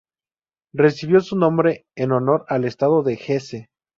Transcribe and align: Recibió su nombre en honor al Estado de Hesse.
Recibió 0.73 1.19
su 1.21 1.35
nombre 1.37 1.85
en 1.95 2.11
honor 2.11 2.43
al 2.47 2.65
Estado 2.65 3.03
de 3.03 3.13
Hesse. 3.13 3.69